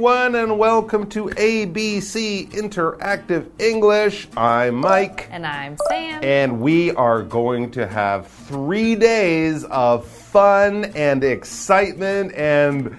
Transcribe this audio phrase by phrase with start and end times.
[0.00, 4.28] Everyone, and welcome to ABC Interactive English.
[4.34, 5.28] I'm Mike.
[5.30, 6.24] And I'm Sam.
[6.24, 12.96] And we are going to have three days of fun and excitement and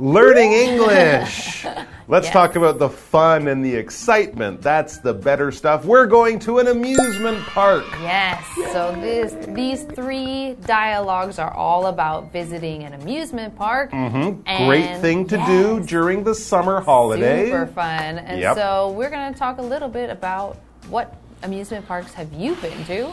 [0.00, 1.64] learning English.
[2.08, 2.32] Let's Yes.
[2.32, 4.60] talk about the fun and the excitement.
[4.62, 5.84] That's the better stuff.
[5.84, 7.84] We're going to an amusement park.
[8.02, 8.44] Yes.
[8.72, 13.92] So this these three dialogues are all about visiting an amusement park.
[13.92, 14.66] Mm-hmm.
[14.66, 17.44] Great thing to do during the summer holiday.
[17.50, 18.18] Super fun.
[18.18, 18.56] And Yep.
[18.56, 20.56] so we're going to talk a little bit about
[20.88, 23.08] what amusement parks have you been to?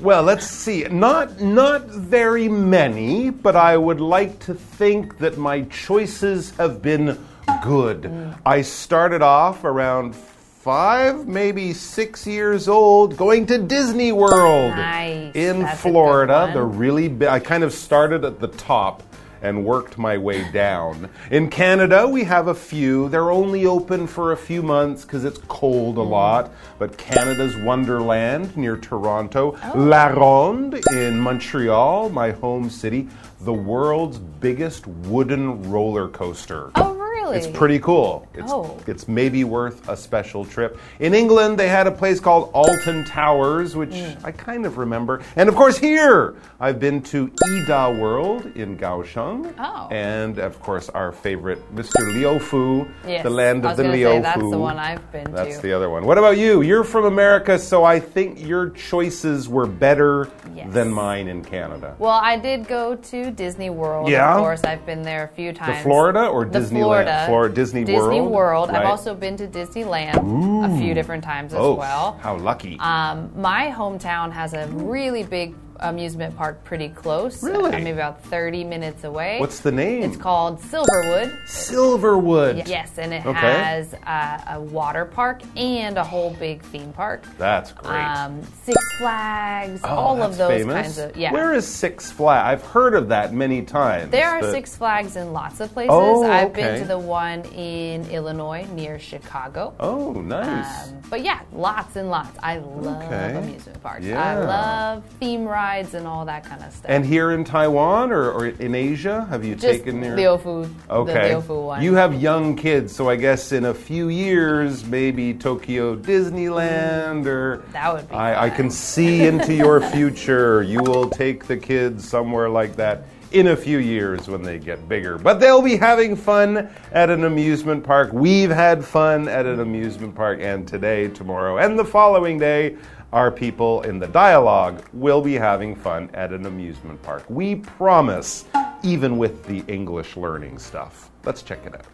[0.00, 0.84] Well, let's see.
[0.84, 7.18] Not not very many, but I would like to think that my choices have been
[7.62, 8.02] good.
[8.02, 8.38] Mm.
[8.46, 15.34] I started off around 5, maybe 6 years old going to Disney World Nice.
[15.34, 16.44] in That's Florida.
[16.46, 16.52] one.
[16.54, 19.02] The really big I kind of started at the top
[19.42, 21.08] and worked my way down.
[21.30, 23.08] In Canada, we have a few.
[23.08, 26.52] They're only open for a few months because it's cold a lot.
[26.78, 29.78] But Canada's Wonderland near Toronto, Oh.
[29.78, 33.08] La Ronde in Montreal, my home city,
[33.42, 36.70] the world's biggest wooden roller coaster.
[36.74, 36.94] Oh,
[37.30, 37.48] really?
[37.48, 38.26] It's pretty cool.
[38.34, 38.76] It's, Oh.
[38.86, 40.78] it's maybe worth a special trip.
[40.98, 44.24] In England, they had a place called Alton Towers, which Mm.
[44.24, 45.20] I kind of remember.
[45.36, 49.52] And of course, here, I've been to E-Da World in Kaohsiung.
[49.58, 49.88] Oh.
[49.90, 52.00] And of course, our favorite, Mr.
[52.14, 53.22] Leofoo, Yes.
[53.22, 55.30] the land of the gonna say, that's the one I've been to.
[55.32, 55.62] That's to.
[55.62, 56.04] the other one.
[56.04, 56.62] What about you?
[56.62, 60.66] You're from America, so I think your choices were better Yes.
[60.70, 61.94] than mine in Canada.
[61.98, 64.08] Well, I did go to Disney World.
[64.08, 64.34] Yeah?
[64.34, 65.82] Of course, I've been there a few times.
[65.82, 66.70] Florida or The Disneyland?
[66.82, 67.19] Florida.
[67.26, 68.32] Florida- Disney Disney World?
[68.32, 68.70] World.
[68.70, 72.18] I've also been to Disneyland a few different times as oh, well.
[72.20, 72.78] how lucky.
[72.80, 77.42] Um, my hometown has a really big amusement park pretty close.
[77.42, 77.70] Really?
[77.72, 79.38] uh, maybe about 30 minutes away.
[79.40, 80.02] What's the name?
[80.02, 81.36] It's called Silverwood.
[81.46, 82.66] Silverwood.
[82.68, 83.38] Yes, and it Okay.
[83.38, 87.24] has uh, a water park and a whole big theme park.
[87.38, 87.94] That's great.
[88.02, 90.74] Um, Six Flags, Oh, all of those famous.
[90.74, 91.32] kinds of yeah.
[91.32, 92.46] Where is Six Flags?
[92.46, 94.10] I've heard of that many times.
[94.10, 95.90] There are but- Six Flags in lots of places.
[95.92, 96.32] Oh, okay.
[96.32, 99.74] I've been to the one in Illinois near Chicago.
[99.80, 100.88] Oh, nice.
[100.90, 102.36] Um, but yeah, lots and lots.
[102.42, 103.36] I love Okay.
[103.36, 104.04] amusement parks.
[104.04, 104.22] Yeah.
[104.22, 106.84] I love theme rides and all that kind of stuff.
[106.90, 110.16] and here in Taiwan or, or in Asia, have you just taken your?
[110.16, 111.28] the Ofu, Okay.
[111.28, 111.82] the Ofu one.
[111.82, 117.62] You have young kids, so I guess in a few years, maybe Tokyo Disneyland or.
[117.72, 120.62] That would be I, I can see into your future.
[120.62, 124.88] You will take the kids somewhere like that in a few years when they get
[124.88, 125.16] bigger.
[125.16, 128.12] But they'll be having fun at an amusement park.
[128.12, 132.76] We've had fun at an amusement park, and today, tomorrow, and the following day,
[133.12, 137.24] our people in the dialogue will be having fun at an amusement park.
[137.28, 138.44] We promise,
[138.82, 141.10] even with the English learning stuff.
[141.24, 141.86] Let's check it out.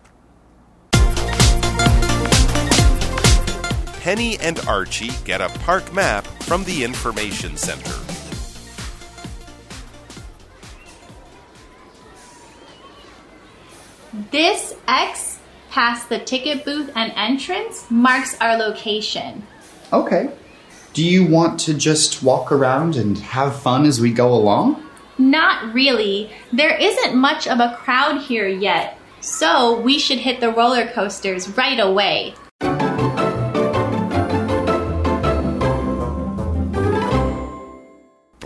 [4.00, 7.90] Penny and Archie get a park map from the Information Center.
[14.30, 15.40] This X
[15.70, 19.44] past the ticket booth and entrance marks our location.
[19.92, 20.30] Okay.
[20.96, 24.82] Do you want to just walk around and have fun as we go along?
[25.18, 26.30] Not really.
[26.54, 31.50] There isn't much of a crowd here yet, so we should hit the roller coasters
[31.50, 32.32] right away.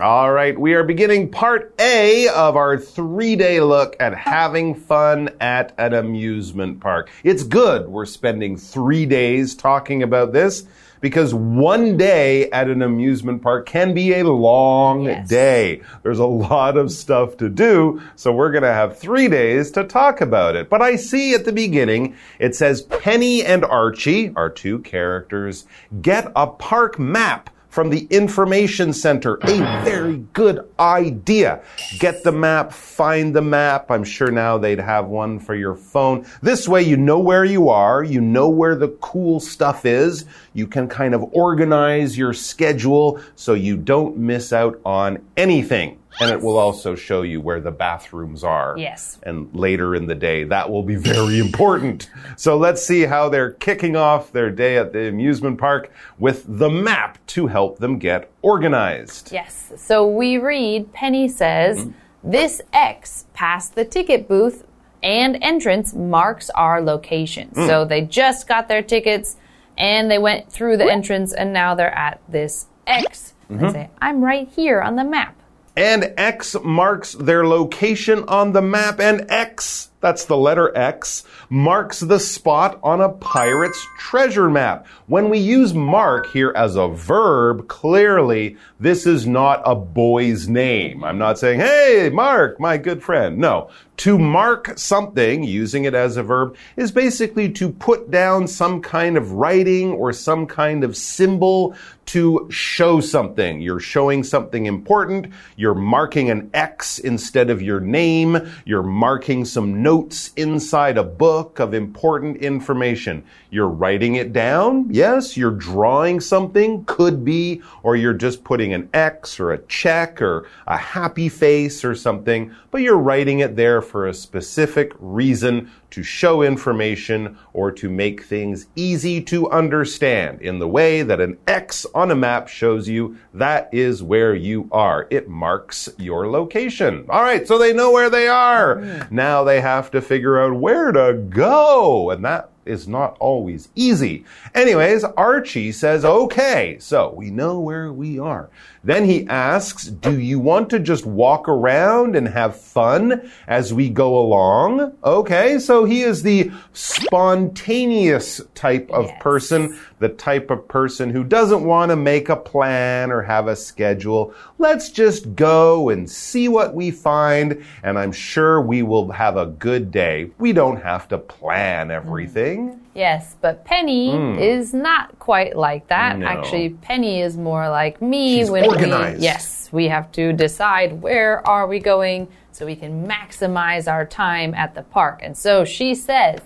[0.00, 5.28] All right, we are beginning part A of our three day look at having fun
[5.42, 7.10] at an amusement park.
[7.22, 10.64] It's good we're spending three days talking about this
[11.02, 15.28] because one day at an amusement park can be a long Yes.
[15.28, 15.82] day.
[16.02, 19.84] There's a lot of stuff to do, so we're going to have three days to
[19.84, 20.70] talk about it.
[20.70, 25.66] But I see at the beginning it says Penny and Archie, our two characters,
[26.00, 29.38] get a park map from the information center.
[29.42, 31.62] A very good idea.
[31.98, 33.90] Get the map, find the map.
[33.90, 36.26] I'm sure now they'd have one for your phone.
[36.42, 40.26] This way you know where you are, you know where the cool stuff is.
[40.52, 45.99] You can kind of organize your schedule so you don't miss out on anything.
[46.18, 48.74] And it will also show you where the bathrooms are.
[48.76, 49.18] Yes.
[49.22, 52.10] And later in the day, that will be very important.
[52.36, 56.68] So let's see how they're kicking off their day at the amusement park with the
[56.68, 59.30] map to help them get organized.
[59.32, 59.72] Yes.
[59.76, 61.90] So we read Penny says, Mm-hmm.
[62.22, 64.66] This X past the ticket booth
[65.02, 67.48] and entrance marks our location.
[67.54, 67.66] Mm.
[67.66, 69.36] So they just got their tickets
[69.78, 73.32] and they went through the entrance and now they're at this X.
[73.50, 73.66] Mm-hmm.
[73.66, 75.39] They say, I'm right here on the map.
[75.76, 82.00] And X marks their location on the map, and X that's the letter X, marks
[82.00, 84.86] the spot on a pirate's treasure map.
[85.06, 91.04] When we use mark here as a verb, clearly this is not a boy's name.
[91.04, 93.38] I'm not saying, hey, Mark, my good friend.
[93.38, 93.70] No.
[93.98, 99.18] To mark something, using it as a verb, is basically to put down some kind
[99.18, 101.76] of writing or some kind of symbol
[102.06, 103.60] to show something.
[103.60, 105.28] You're showing something important.
[105.56, 108.50] You're marking an X instead of your name.
[108.64, 113.24] You're marking some notes inside a book of important information.
[113.50, 114.86] You're writing it down.
[114.88, 115.36] Yes.
[115.36, 116.84] You're drawing something.
[116.84, 117.60] Could be.
[117.82, 122.54] Or you're just putting an X or a check or a happy face or something.
[122.70, 128.22] But you're writing it there for a specific reason to show information or to make
[128.22, 133.16] things easy to understand in the way that an X on a map shows you
[133.34, 135.06] that is where you are.
[135.10, 137.06] It marks your location.
[137.08, 138.76] All right, so they know where they are.
[138.76, 139.14] Mm-hmm.
[139.14, 142.10] Now they have to figure out where to go.
[142.10, 144.24] And that is not always easy.
[144.54, 148.48] Anyways, Archie says, okay, so we know where we are.
[148.82, 153.90] Then he asks, do you want to just walk around and have fun as we
[153.90, 154.92] go along?
[155.04, 159.22] Okay, so he is the spontaneous type of Yes.
[159.22, 163.56] person, the type of person who doesn't want to make a plan or have a
[163.56, 164.32] schedule.
[164.58, 169.46] Let's just go and see what we find, and I'm sure we will have a
[169.46, 170.30] good day.
[170.38, 171.92] We don't have to plan mm.
[171.92, 172.80] everything.
[172.94, 174.40] Yes, but Penny mm.
[174.40, 176.18] is not quite like that.
[176.18, 176.26] No.
[176.26, 179.18] Actually, Penny is more like me She's when organized.
[179.18, 184.04] we yes, we have to decide where are we going so we can maximize our
[184.04, 185.20] time at the park.
[185.22, 186.40] And so she says,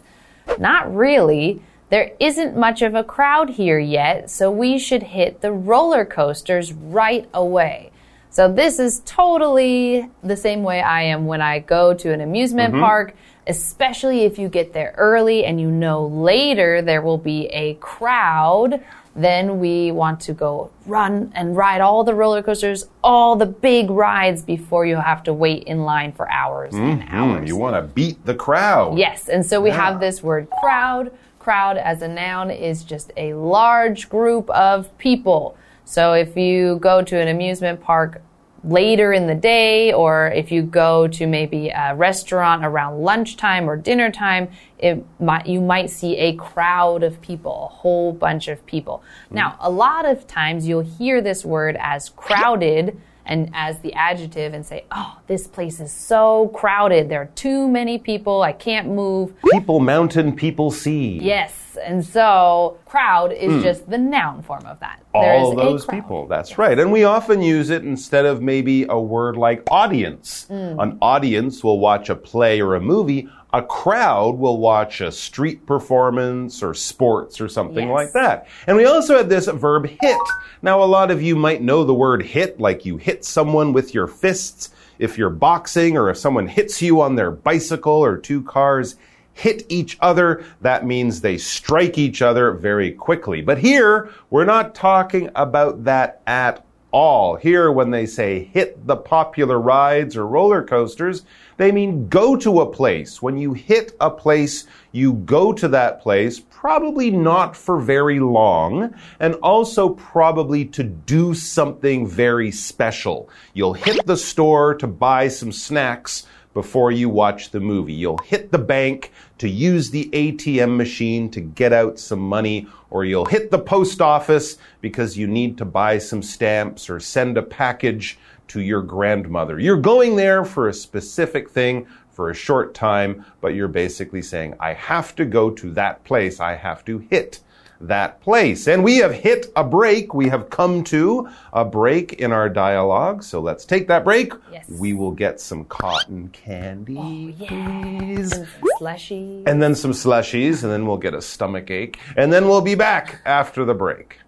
[0.59, 1.63] not really.
[1.91, 6.73] There isn't much of a crowd here yet, so we should hit the roller coasters
[6.73, 7.93] right away.
[8.31, 12.73] So this is totally the same way I am when I go to an amusement
[12.73, 12.83] mm-hmm.
[12.83, 13.15] park,
[13.47, 18.83] especially if you get there early and you know later there will be a crowd.
[19.17, 23.89] Then we want to go run and ride all the roller coasters, all the big
[23.91, 27.49] rides before you have to wait in line for hours and Hmm, hours.
[27.49, 28.99] you want to beat the crowd.
[28.99, 31.13] Yes, and so we have this word crowd.
[31.39, 35.57] Crowd as a noun is just a large group of people.
[35.85, 38.21] So if you go to an amusement park
[38.65, 43.77] later in the day, or if you go to maybe a restaurant around lunchtime or
[43.77, 48.65] dinner time, it might, you might see a crowd of people, a whole bunch of
[48.67, 49.03] people.
[49.31, 54.55] Now, a lot of times you'll hear this word as crowded and as the adjective
[54.55, 57.09] and say, oh, this place is so crowded.
[57.09, 58.43] There are too many people.
[58.43, 59.33] I can't move.
[59.53, 61.19] People mountain, people sea.
[61.23, 61.77] Yes.
[61.83, 65.03] And so crowd is just the noun form of that.
[65.13, 65.33] There.
[65.33, 66.29] All those people.
[66.29, 66.79] That's right.
[66.79, 70.47] And we often use it instead of maybe a word like audience.
[70.51, 70.83] Mm.
[70.83, 73.29] An audience will watch a play or a movie.
[73.55, 77.95] A crowd will watch a street performance or sports or something Yes.
[77.95, 78.49] like that.
[78.67, 80.19] And we also have this verb hit.
[80.61, 83.95] Now, a lot of you might know the word hit, like you hit someone with
[83.95, 84.71] your fists.
[84.99, 88.97] If you're boxing or if someone hits you on their bicycle or two cars,
[89.35, 93.41] hit each other, that means they strike each other very quickly.
[93.41, 97.35] But here, we're not talking about that at all.
[97.35, 101.25] Here, when they say hit the popular rides or roller coasters,
[101.57, 103.21] they mean go to a place.
[103.21, 108.95] When you hit a place, you go to that place, probably not for very long,
[109.19, 113.29] and also probably to do something very special.
[113.55, 117.93] You'll hit the store to buy some snacks before you watch the movie.
[117.93, 123.05] You'll hit the bank to use the ATM machine to get out some money, or
[123.05, 127.43] you'll hit the post office because you need to buy some stamps or send a
[127.43, 128.19] package
[128.49, 129.59] to your grandmother.
[129.59, 134.55] You're going there for a specific thing for a short time, but you're basically saying,
[134.61, 136.39] I have to go to that place.
[136.39, 137.41] I have to hit
[137.89, 138.67] that place.
[138.67, 140.15] And we have hit a break.
[140.15, 143.23] We have come to a break in our dialogue.
[143.23, 144.33] So let's take that break.
[144.53, 144.69] Yes.
[144.69, 148.33] We will get some cotton candy, oh, please.
[148.33, 148.49] And
[148.79, 149.43] slushy.
[149.47, 151.99] And then some slushies, and then we'll get a stomach ache.
[152.17, 154.19] And then we'll be back after the break.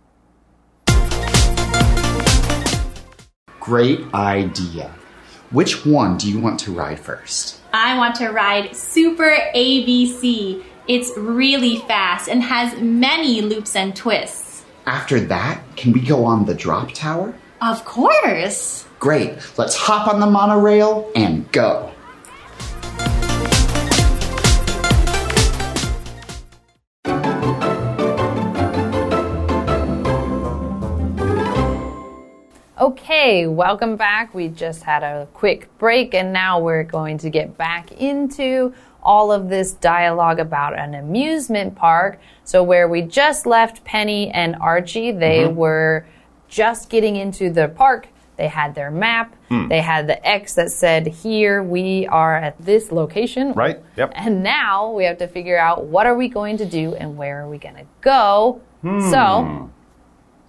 [3.60, 4.94] Great idea.
[5.50, 7.60] Which one do you want to ride first?
[7.72, 10.62] I want to ride Super ABC.
[10.88, 14.64] It's really fast and has many loops and twists.
[14.86, 17.34] After that, can we go on the drop tower?
[17.60, 18.86] Of course.
[19.00, 19.36] Great.
[19.58, 21.90] Let's hop on the monorail and go.
[32.78, 34.34] Okay, Okay, welcome back.
[34.34, 38.72] We just had a quick break and now we're going to get back into
[39.06, 42.18] all of this dialogue about an amusement park.
[42.44, 45.56] So, where we just left Penny and Archie, they Mm-hmm.
[45.56, 46.06] were
[46.48, 48.08] just getting into the park.
[48.36, 49.68] They had their map, Hmm.
[49.68, 53.52] they had the X that said, Here we are at this location.
[53.54, 54.12] Right, yep.
[54.14, 57.42] And now we have to figure out what are we going to do and where
[57.42, 58.60] are we going to go.
[59.10, 59.70] So,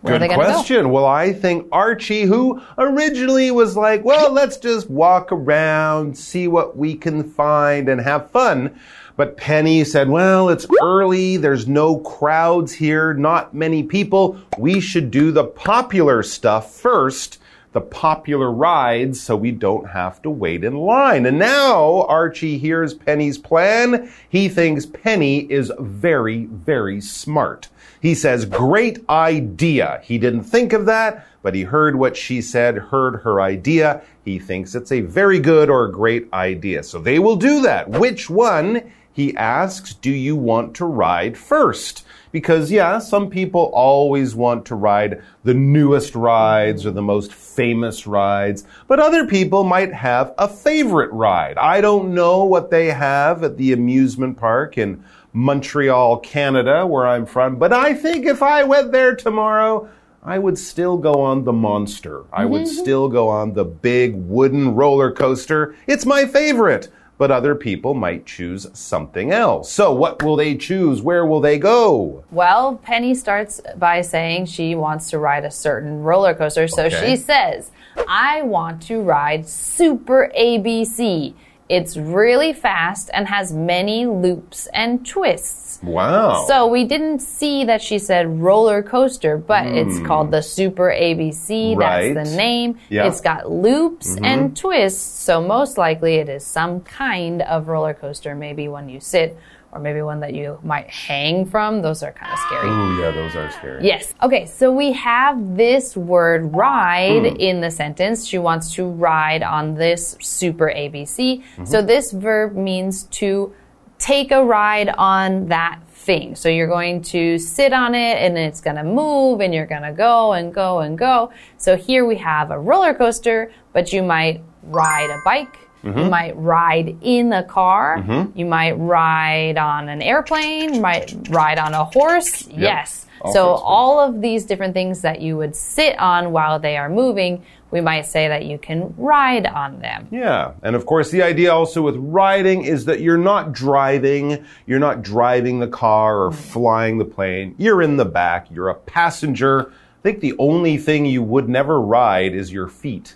[0.07, 0.19] where.
[0.19, 0.35] Good to go?
[0.35, 0.89] question.
[0.89, 6.77] Well, I think Archie, who originally was like, well, let's just walk around, see what
[6.77, 8.79] we can find, and have fun.
[9.15, 11.37] But Penny said, well, it's early.
[11.37, 14.39] There's no crowds here, not many people.
[14.59, 17.39] We should do the popular stuff first.
[17.73, 21.25] The popular rides, so we don't have to wait in line.
[21.25, 24.11] And now Archie hears Penny's plan.
[24.29, 27.67] He thinks Penny is very, very smart.
[28.01, 30.01] He says, Great idea.
[30.03, 34.01] He didn't think of that, but he heard what she said, heard her idea.
[34.23, 36.83] He thinks it's a very good or great idea.
[36.83, 37.89] So they will do that.
[37.89, 42.05] Which one, he asks, do you want to ride first?
[42.37, 48.05] Because, yeah, some people always want to ride the newest rides or the most famous
[48.05, 51.57] rides, but other people might have a favorite ride.
[51.57, 55.03] I don't know what they have at the amusement park in
[55.33, 59.89] Montreal, Canada, where I'm from, but I think if I went there tomorrow,
[60.21, 62.25] I would still go on the monster.
[62.31, 62.81] I would mm-hmm.
[62.81, 65.75] still go on the big wooden roller coaster.
[65.87, 66.89] It's my favorite.
[67.17, 69.71] But other people might choose something else.
[69.71, 71.01] So, what will they choose?
[71.01, 72.23] Where will they go?
[72.31, 76.67] Well, Penny starts by saying she wants to ride a certain roller coaster.
[76.67, 77.09] So Okay.
[77.09, 77.71] she says,
[78.07, 81.33] I want to ride Super ABC.
[81.69, 85.79] It's really fast and has many loops and twists.
[85.83, 86.45] Wow.
[86.47, 91.73] So we didn't see that she said roller coaster, but it's called the Super ABC.
[91.73, 91.79] Hmm.
[91.79, 92.13] Right.
[92.13, 92.79] That's the name.
[92.89, 93.07] Yeah.
[93.07, 98.33] It's got loops and twists, so most likely it is some kind of roller coaster,
[98.33, 99.37] maybe one you sit
[99.77, 101.81] or maybe one that you might hang from.
[101.81, 102.67] Those are kind of scary.
[102.67, 103.85] Oh, yeah, those are scary.
[103.85, 104.13] Yes.
[104.23, 107.35] Okay, so we have this word ride Hmm.
[107.39, 108.25] in the sentence.
[108.27, 111.39] She wants to ride on this super ABC.
[111.41, 111.65] Mm-hmm.
[111.65, 113.53] So this verb means to
[113.99, 116.35] take a ride on that thing.
[116.35, 119.81] So you're going to sit on it and it's going to move and you're going
[119.83, 121.31] to go and go and go.
[121.57, 125.57] So here we have a roller coaster, but you might ride a bike.
[125.83, 125.99] Mm-hmm.
[125.99, 128.03] You might ride in a car.
[128.35, 130.75] You might ride on an airplane.
[130.75, 132.47] You might ride on a horse.
[132.47, 133.05] Yes.
[133.21, 136.89] All so all of these different things that you would sit on while they are
[136.89, 140.07] moving, we might say that you can ride on them.
[140.11, 140.51] Yeah.
[140.61, 145.01] And of course, the idea also with riding is that you're not driving, you're not
[145.01, 147.55] driving the car or flying the plane.
[147.57, 149.71] You're in the back, you're a passenger.
[149.71, 153.15] I think the only thing you would never ride is your feet.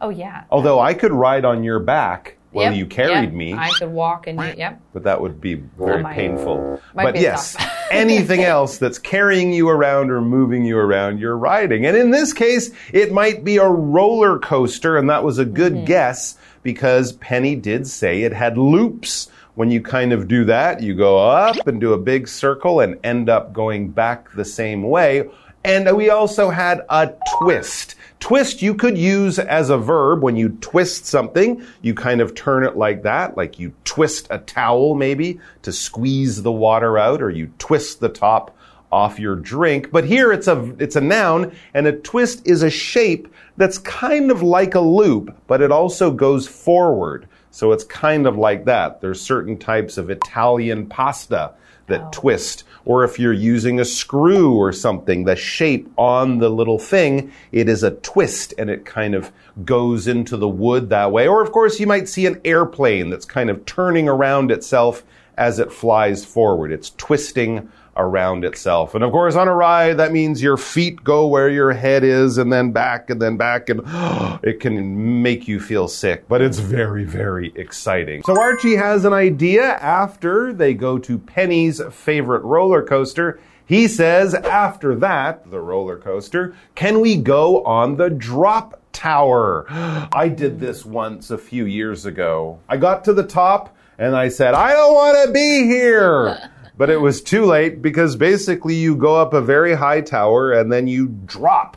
[0.00, 0.44] Oh yeah.
[0.50, 3.32] Although I could ride on your back while Yep, you carried yep.
[3.32, 3.52] me.
[3.54, 4.80] I could walk and yep.
[4.92, 6.80] but that would be very might- painful.
[6.94, 7.56] might But be yes,
[7.90, 11.84] anything else that's carrying you around or moving you around, you're riding.
[11.86, 15.72] And in this case, it might be a roller coaster, and that was a good
[15.74, 15.84] Mm-hmm.
[15.86, 19.28] guess because Penny did say it had loops.
[19.56, 22.98] When you kind of do that, you go up and do a big circle and
[23.04, 25.28] end up going back the same way.
[25.64, 27.94] And we also had a twist.
[28.20, 31.64] Twist you could use as a verb when you twist something.
[31.80, 36.42] You kind of turn it like that, like you twist a towel maybe to squeeze
[36.42, 38.56] the water out, or you twist the top
[38.92, 39.90] off your drink.
[39.90, 44.30] But here it's a, it's a noun, and a twist is a shape that's kind
[44.30, 47.26] of like a loop, but it also goes forward.
[47.50, 49.00] So it's kind of like that.
[49.00, 51.54] There's certain types of Italian pasta
[51.86, 52.08] that oh.
[52.12, 52.64] twist.
[52.84, 57.68] Or if you're using a screw or something, the shape on the little thing, it
[57.68, 59.32] is a twist and it kind of
[59.64, 61.26] goes into the wood that way.
[61.26, 65.02] Or of course, you might see an airplane that's kind of turning around itself
[65.36, 66.72] as it flies forward.
[66.72, 68.94] It's twisting around itself.
[68.94, 72.38] And of course, on a ride, that means your feet go where your head is
[72.38, 73.82] and then back and then back and
[74.42, 78.22] it can make you feel sick, but it's very, very exciting.
[78.24, 83.40] So Archie has an idea after they go to Penny's favorite roller coaster.
[83.66, 89.66] He says, after that, the roller coaster, can we go on the drop tower?
[89.70, 92.60] I did this once a few years ago.
[92.68, 96.50] I got to the top and I said, I don't want to be here.
[96.76, 100.72] But it was too late because basically you go up a very high tower and
[100.72, 101.76] then you drop.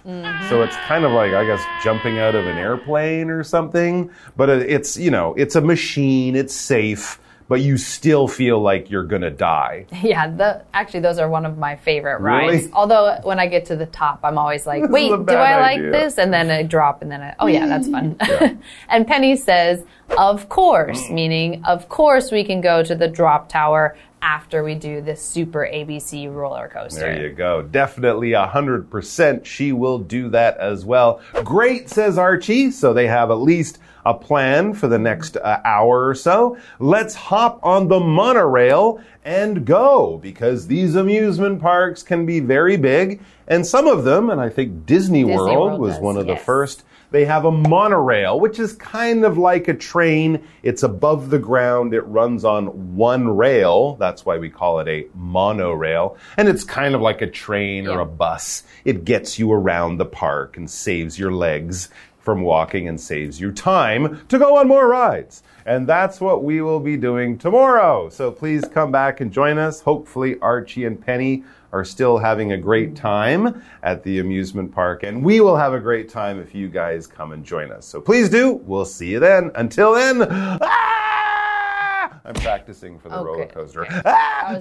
[0.49, 4.09] So it's kind of like, I guess, jumping out of an airplane or something.
[4.35, 7.19] But it's, you know, it's a machine, it's safe.
[7.49, 9.85] but you still feel like you're gonna die.
[10.03, 12.55] Yeah, the, actually, those are one of my favorite Really?
[12.57, 12.67] rides.
[12.73, 16.17] Although when I get to the top, I'm always like, wait, do I like this?
[16.17, 18.17] And then I drop, and then I, oh yeah, that's fun.
[18.89, 19.81] and Penny says,
[20.17, 25.01] of course, meaning, of course, we can go to the drop tower after we do
[25.01, 27.01] this super ABC roller coaster.
[27.01, 27.61] There you go.
[27.61, 31.21] Definitely 100% she will do that as well.
[31.43, 32.71] Great, says Archie.
[32.71, 36.57] So they have at least a plan for the next uh, hour or so.
[36.79, 43.21] Let's hop on the monorail and go because these amusement parks can be very big.
[43.47, 46.37] And some of them, and I think Disney, World, World was does, one of the
[46.37, 50.45] first they have a monorail, which is kind of like a train.
[50.63, 51.93] It's above the ground.
[51.93, 53.95] It runs on one rail.
[53.95, 56.17] That's why we call it a monorail.
[56.35, 58.63] And it's kind of like a train or a bus.
[58.83, 63.53] It gets you around the park and saves your legs from walking and saves you
[63.53, 65.43] time to go on more rides.
[65.65, 68.09] And that's what we will be doing tomorrow.
[68.09, 69.79] So please come back and join us.
[69.79, 75.03] Hopefully, Archie and Penny are still having a great time at the amusement park.
[75.03, 77.85] And we will have a great time if you guys come and join us.
[77.85, 78.53] So please do.
[78.65, 79.51] We'll see you then.
[79.55, 82.19] Until then, ah!
[82.25, 83.85] I'm practicing for the Okay, roller coaster.
[83.85, 84.01] okay.
[84.05, 84.47] Ah!
[84.49, 84.57] That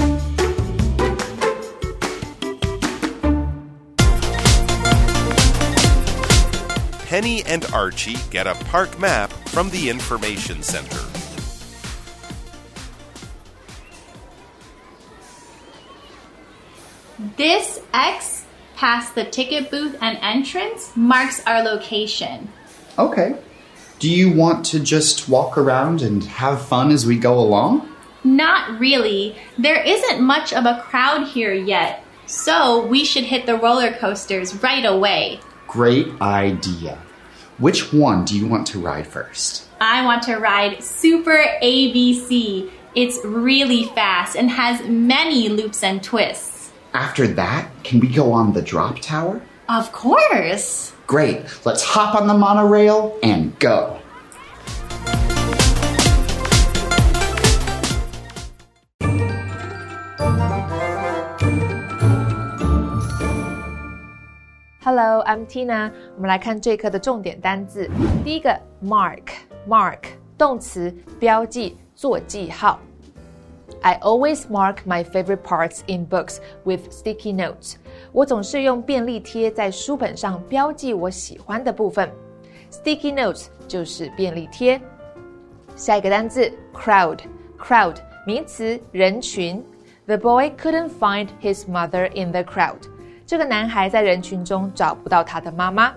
[7.06, 11.00] Penny and Archie get a park map from the Information Center.
[17.36, 18.46] This X
[18.76, 22.48] past the ticket booth and entrance marks our location.
[22.98, 23.36] Okay.
[23.98, 27.88] Do you want to just walk around and have fun as we go along?
[28.24, 29.36] Not really.
[29.58, 34.54] There isn't much of a crowd here yet, so we should hit the roller coasters
[34.62, 35.40] right away.
[35.66, 36.98] Great idea.
[37.58, 39.68] Which one do you want to ride first?
[39.80, 42.70] I want to ride Super ABC.
[42.94, 46.59] It's really fast and has many loops and twists.
[46.91, 49.41] After that, can we go on the drop tower?
[49.67, 50.91] Of course.
[51.07, 51.45] Great.
[51.65, 53.97] Let's hop on the monorail and go.
[64.83, 65.91] Hello, I'm Tina。
[66.15, 67.89] 我们来看这一课的重点单字。
[68.23, 70.01] 第一个，mark，mark，
[70.37, 72.79] 动词，标记，做记号。
[73.81, 77.75] I always mark my favorite parts in books with sticky notes。
[78.11, 82.11] 我总是用便利贴在书本上标记我喜欢的部分。
[82.71, 84.81] Sticky notes 就是便利贴。
[85.75, 89.63] 下一个单字，crowd，crowd，名词，人群。
[90.07, 92.77] The boy couldn't find his mother in the crowd。
[93.25, 95.93] 这个男孩在人群中找不到他的妈妈。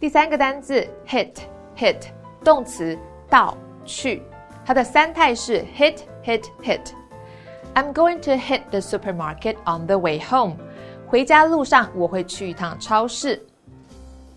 [0.00, 1.30] 第三个单字 hit
[1.76, 1.96] hit
[2.42, 2.98] 动词
[3.30, 4.22] 到去，
[4.64, 6.91] 它的三态是 hit Hit hit。
[7.73, 10.57] I'm going to hit the supermarket on the way home。
[11.07, 13.41] 回家路上我会去一趟超市。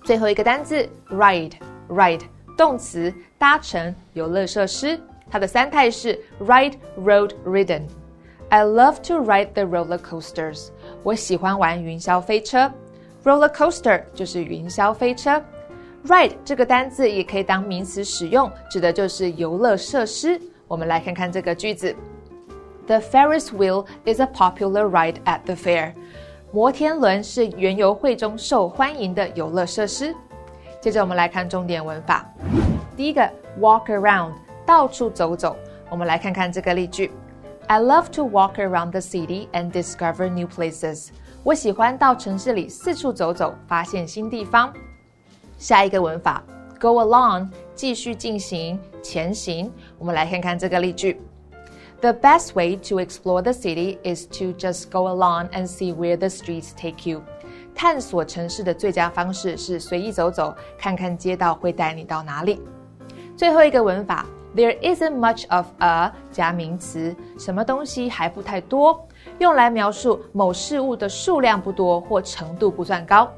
[0.05, 1.55] 最后一个单字 ride
[1.89, 2.23] ride
[2.57, 7.83] 动词搭乘游乐设施，它的三态是 ride road ridden。
[8.51, 10.69] I love to ride the roller coasters。
[11.03, 12.71] 我喜欢玩云霄飞车。
[13.25, 15.43] Roller coaster 就是云霄飞车。
[16.07, 20.41] Ride 这个单字也可以当名词使用，指的就是游乐设施。
[20.71, 21.93] 我们来看看这个句子
[22.87, 25.93] ：The Ferris wheel is a popular ride at the fair。
[26.53, 30.15] 摩天轮是园游会中受欢迎的游乐设施。
[30.81, 32.25] 接着我们来看重点文法。
[32.97, 33.29] 第一个
[33.59, 34.31] ，walk around，
[34.65, 35.57] 到处走走。
[35.91, 37.11] 我们来看看这个例句
[37.67, 41.09] ：I love to walk around the city and discover new places。
[41.43, 44.73] 我喜欢到城市里四处走走，发现新地方。
[45.59, 46.41] 下一个文法
[46.81, 49.71] ，go along，继续进行，前行。
[49.99, 51.21] 我们来看看这个例句
[52.01, 56.29] ：The best way to explore the city is to just go along and see where the
[56.29, 57.23] streets take you。
[57.75, 62.61] 探索城市的最佳方式是随意走走，看看街道会带你到哪里。
[63.37, 69.07] 最后一个文法，There isn't much of a 加名词，什么东西还不太多，
[69.39, 73.31] 用来描述某事物的数量不多或程度不算高。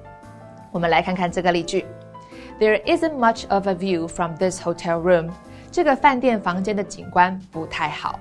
[0.73, 1.85] 我们来看看这个例句
[2.62, 5.32] ：There isn't much of a view from this hotel room。
[5.72, 8.20] 这个饭店房间的景观不太好。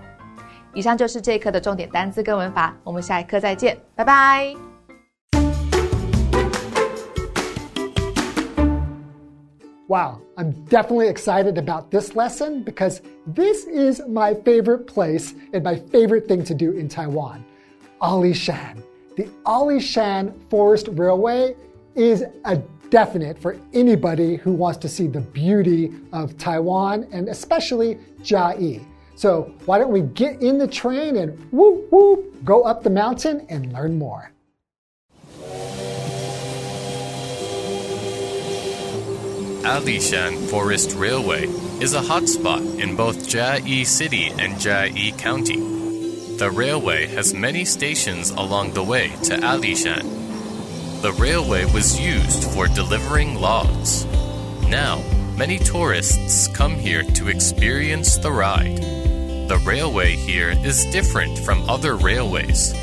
[0.74, 4.54] 以上就是这一课的重点单词跟文法，我们下一课再见，拜拜。
[9.88, 15.76] Wow, I'm definitely excited about this lesson because this is my favorite place and my
[15.92, 17.44] favorite thing to do in Taiwan.
[18.00, 18.82] Alishan.
[19.16, 21.54] The Alishan Forest Railway
[21.94, 22.60] is a
[22.91, 28.85] definite for anybody who wants to see the beauty of Taiwan and especially Chiayi.
[29.15, 33.47] So why don't we get in the train and whoop whoop go up the mountain
[33.49, 34.31] and learn more.
[39.63, 41.45] Alishan Forest Railway
[41.79, 45.59] is a hotspot in both Chiayi City and Chiayi County.
[46.37, 50.20] The railway has many stations along the way to Alishan.
[51.01, 54.05] The railway was used for delivering logs.
[54.67, 55.01] Now,
[55.35, 58.77] many tourists come here to experience the ride.
[59.47, 62.73] The railway here is different from other railways.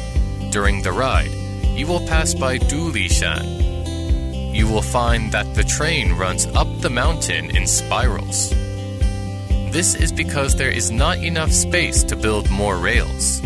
[0.50, 1.30] During the ride,
[1.76, 7.54] you will pass by Dulishan, you will find that the train runs up the mountain
[7.56, 8.50] in spirals.
[9.70, 13.40] This is because there is not enough space to build more rails.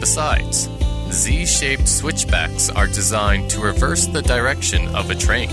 [0.00, 0.70] Besides,
[1.10, 5.48] Z shaped switchbacks are designed to reverse the direction of a train.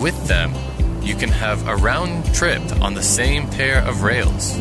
[0.00, 0.52] With them,
[1.02, 4.58] you can have a round trip on the same pair of rails.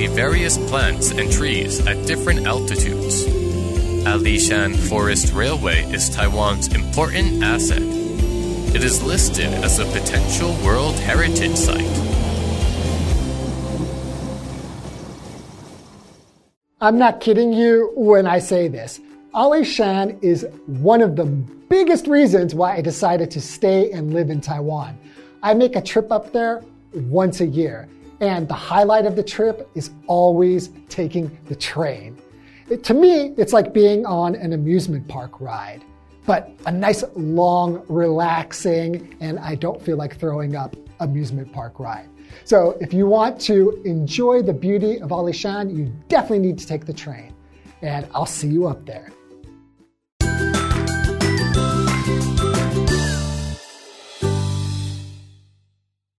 [0.00, 3.26] See various plants and trees at different altitudes.
[4.06, 7.82] Alishan Forest Railway is Taiwan's important asset.
[8.74, 11.84] It is listed as a potential World Heritage Site.
[16.80, 19.00] I'm not kidding you when I say this.
[19.34, 24.30] Ali Shan is one of the biggest reasons why I decided to stay and live
[24.30, 24.98] in Taiwan.
[25.42, 27.86] I make a trip up there once a year,
[28.20, 32.16] and the highlight of the trip is always taking the train.
[32.68, 35.82] It- to me, it's like being on an amusement park ride,
[36.26, 42.08] but a nice, long, relaxing, and I don't feel like throwing up amusement park ride.
[42.44, 46.86] So if you want to enjoy the beauty of Alishan, you definitely need to take
[46.86, 47.34] the train.
[47.82, 49.10] And I'll see you up there.